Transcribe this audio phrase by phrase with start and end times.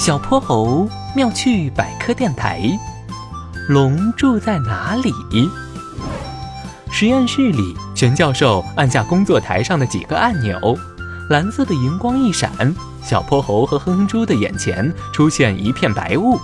[0.00, 2.62] 小泼猴妙趣百科电台：
[3.68, 5.12] 龙住在哪里？
[6.90, 10.58] 实验室里，玄教授按下工作台上的几个按钮，
[11.28, 12.50] 蓝色的荧光一闪，
[13.02, 16.40] 小泼猴和哼哼猪的眼前出现一片白雾，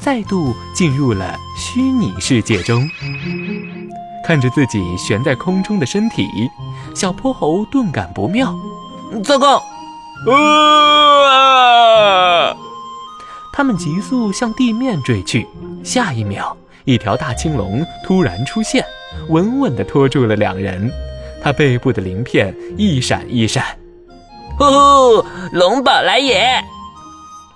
[0.00, 2.88] 再度进入了虚拟世界中。
[4.26, 6.26] 看着自己悬在空中的身体，
[6.94, 8.54] 小泼猴顿感不妙。
[9.22, 9.62] 糟糕！
[10.32, 12.56] 啊！
[13.56, 15.46] 他们急速向地面坠去，
[15.84, 18.84] 下一秒，一条大青龙突然出现，
[19.28, 20.90] 稳稳地拖住了两人。
[21.40, 23.64] 它背部的鳞片一闪一闪。
[24.58, 26.44] 呼呼，龙宝来也！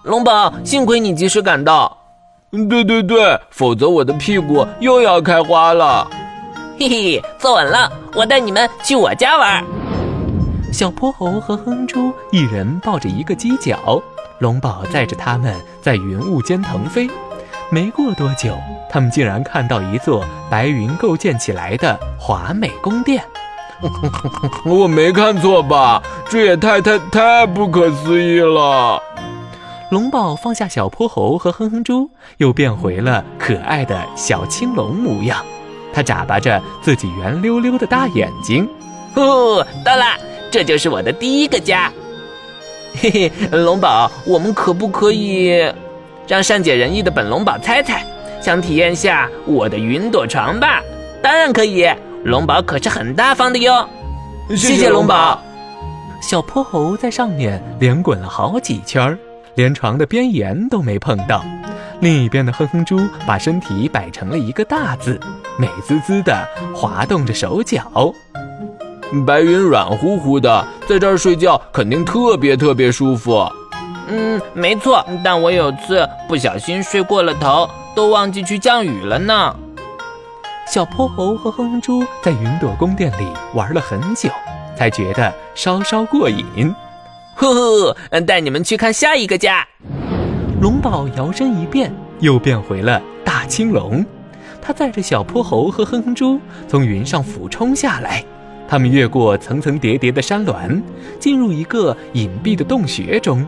[0.05, 1.99] 龙宝，幸亏你及时赶到。
[2.69, 6.09] 对对对，否则我的屁股又要开花了。
[6.79, 9.65] 嘿嘿，坐稳了，我带你们去我家玩。
[10.73, 14.01] 小泼猴和哼猪一人抱着一个犄角，
[14.39, 17.09] 龙宝载着他们在云雾间腾飞。
[17.71, 18.57] 没过多久，
[18.89, 23.25] 他们竟然看到一座白云构建起来的华美宫殿。
[24.65, 26.03] 我没看错吧？
[26.29, 29.03] 这也太太太不可思议了！
[29.91, 35.45] 龙宝放下小泼猴和哼哼猪，又变回了可爱的小青龙模样。
[35.93, 38.69] 他眨巴着自己圆溜溜的大眼睛。
[39.15, 40.17] 呼，到啦！
[40.51, 41.93] 这就是我的第一个家，
[42.95, 45.71] 嘿嘿，龙宝，我们可不可以
[46.27, 48.03] 让善解人意的本龙宝猜猜，
[48.41, 50.83] 想体验下我的云朵床吧？
[51.23, 51.87] 当然可以，
[52.25, 53.87] 龙宝可是很大方的哟。
[54.51, 55.41] 谢谢龙宝。
[56.23, 59.17] 小泼猴在上面连滚了好几圈，
[59.55, 61.45] 连床的边沿都没碰到。
[62.01, 65.21] 另一边的哼哼猪把身体摆成了一个大字，
[65.59, 68.13] 美滋滋的滑动着手脚。
[69.27, 73.51] 白云软乎乎的，在这儿睡觉肯定特别特别舒服。
[74.09, 79.55] 嗯，没错，但我有次不小心睡过了头，都忘记去降雨了呢。
[80.67, 84.29] 小泼猴和哼哼猪在云朵宫殿里玩了很久，
[84.77, 86.75] 才觉得稍稍过瘾。
[87.35, 89.67] 呼呼，带你们去看下一个家。
[90.61, 91.91] 龙宝摇身一变，
[92.21, 94.05] 又变回了大青龙，
[94.61, 98.25] 他载着小泼猴和哼哼猪从云上俯冲下来。
[98.69, 100.83] 他们越过层层叠叠的山峦，
[101.19, 103.45] 进入一个隐蔽的洞穴中。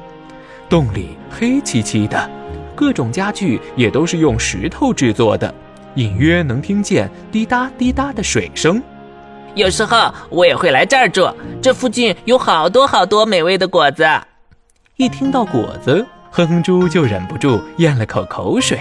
[0.68, 2.30] 洞里黑漆漆的，
[2.74, 5.54] 各种家具也都是用石头制作的，
[5.96, 8.82] 隐约能听见滴答滴答的水声。
[9.54, 11.28] 有时候我也会来这儿住，
[11.60, 14.06] 这附近有好多好多美味的果子。
[14.96, 18.78] 一听到果子，哼哼猪就忍不住咽了口口水。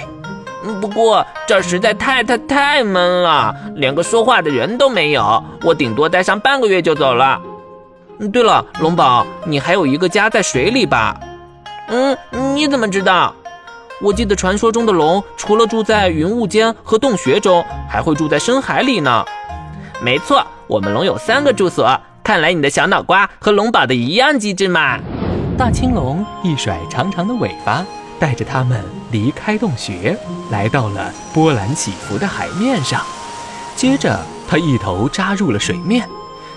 [0.82, 5.42] 不过这儿实在太太太闷了，连个说话的人都没有。
[5.64, 7.42] 我顶多待上半个月就走了。
[8.34, 11.18] 对了，龙宝，你还有一个家在水里吧？
[11.88, 12.18] 嗯，
[12.54, 13.34] 你怎么知道？
[14.02, 19.24] 我记得传说中的龙，除了住在云雾间和洞穴中，还会住在深海里呢。
[20.02, 21.98] 没错，我们龙有三个住所。
[22.22, 25.00] 看来你的小脑瓜和龙宝的一样机智嘛。
[25.58, 27.86] 大青龙一甩长长的尾巴。
[28.20, 28.84] 带着他们
[29.14, 30.18] 离开洞穴，
[30.50, 33.02] 来到了波澜起伏的海面上。
[33.76, 36.08] 接着，他一头扎入了水面，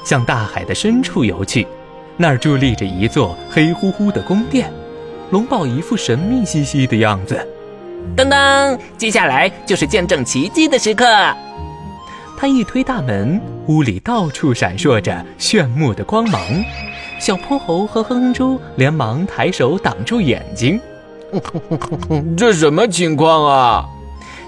[0.05, 1.67] 向大海的深处游去。
[2.17, 4.73] 那儿伫立着一座黑乎乎的宫殿。
[5.31, 7.37] 龙宝一副神秘兮兮的样子。
[8.17, 11.07] 噔噔，接下来就是见证奇迹的时刻。
[12.37, 16.41] 他一推大门，屋里到处闪烁着炫目的光芒。
[17.21, 20.81] 小泼猴和哼哼猪连忙抬手挡住眼睛。
[22.37, 23.85] 这什么情况啊？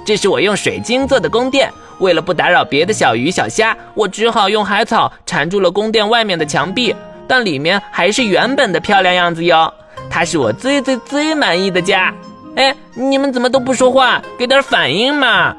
[0.04, 1.72] 这是我用水晶做的宫殿。
[2.00, 6.94] 为了不打扰别的小鱼小虾，我只好用海草缠住了宫殿外面的墙壁，
[7.28, 9.72] 但里面还是原本的漂亮样子哟。
[10.10, 12.12] 它是我最最最满意的家。
[12.56, 14.20] 哎，你们怎么都不说话？
[14.36, 15.54] 给点反应嘛！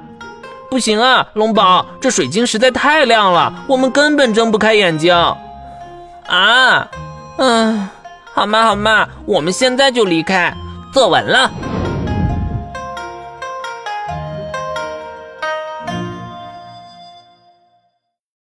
[0.69, 5.16] 不行啊，龙宝，这水晶实在太亮了，我们根本睁不开眼睛。
[6.28, 6.88] 啊，
[7.38, 7.90] 嗯，
[8.34, 10.53] 好嘛好嘛，我们现在就离开。
[10.96, 11.75] 坐稳了。